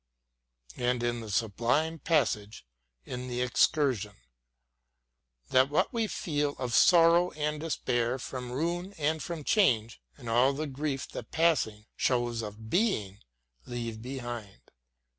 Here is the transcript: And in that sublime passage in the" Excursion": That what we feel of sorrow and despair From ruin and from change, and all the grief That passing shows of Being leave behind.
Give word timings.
And 0.77 1.03
in 1.03 1.19
that 1.21 1.29
sublime 1.29 1.99
passage 1.99 2.65
in 3.05 3.27
the" 3.27 3.41
Excursion": 3.43 4.15
That 5.51 5.69
what 5.69 5.93
we 5.93 6.07
feel 6.07 6.55
of 6.57 6.73
sorrow 6.73 7.29
and 7.33 7.59
despair 7.59 8.17
From 8.17 8.51
ruin 8.51 8.93
and 8.93 9.21
from 9.21 9.43
change, 9.43 10.01
and 10.17 10.27
all 10.27 10.53
the 10.53 10.65
grief 10.65 11.07
That 11.09 11.29
passing 11.29 11.85
shows 11.95 12.41
of 12.41 12.67
Being 12.67 13.19
leave 13.67 14.01
behind. 14.01 14.71